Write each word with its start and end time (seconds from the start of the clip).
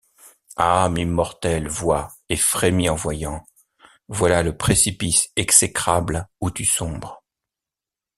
Âme 0.57 0.97
immortelle, 0.97 1.67
vois, 1.67 2.11
et 2.27 2.35
frémis 2.35 2.89
en 2.89 2.95
voyant: 2.95 3.45
Voilà 4.07 4.41
le 4.41 4.57
précipice 4.57 5.29
exécrable 5.35 6.27
où 6.39 6.49
tu 6.49 6.65
sombres. 6.65 7.23